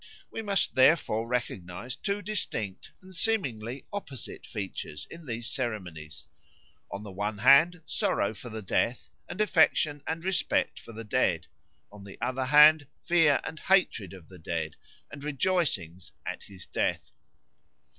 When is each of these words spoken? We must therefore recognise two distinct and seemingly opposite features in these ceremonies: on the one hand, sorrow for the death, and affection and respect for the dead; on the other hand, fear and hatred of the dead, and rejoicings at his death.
We 0.31 0.41
must 0.41 0.73
therefore 0.73 1.27
recognise 1.27 1.95
two 1.95 2.23
distinct 2.23 2.91
and 3.03 3.13
seemingly 3.15 3.85
opposite 3.93 4.47
features 4.47 5.05
in 5.11 5.27
these 5.27 5.47
ceremonies: 5.47 6.27
on 6.91 7.03
the 7.03 7.11
one 7.11 7.37
hand, 7.37 7.83
sorrow 7.85 8.33
for 8.33 8.49
the 8.49 8.63
death, 8.63 9.09
and 9.29 9.39
affection 9.39 10.01
and 10.07 10.25
respect 10.25 10.79
for 10.79 10.91
the 10.91 11.03
dead; 11.03 11.45
on 11.91 12.03
the 12.03 12.17
other 12.19 12.45
hand, 12.45 12.87
fear 13.03 13.41
and 13.43 13.59
hatred 13.59 14.13
of 14.13 14.27
the 14.27 14.39
dead, 14.39 14.75
and 15.11 15.23
rejoicings 15.23 16.13
at 16.25 16.45
his 16.45 16.65
death. 16.65 17.11